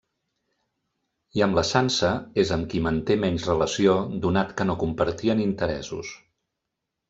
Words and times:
I 1.39 1.43
amb 1.47 1.57
la 1.59 1.63
Sansa 1.71 2.09
és 2.45 2.55
amb 2.57 2.69
qui 2.73 2.83
manté 2.87 3.19
menys 3.27 3.47
relació 3.53 3.95
donat 4.27 4.57
que 4.61 4.69
no 4.73 4.81
compartien 4.87 5.47
interessos. 5.49 6.19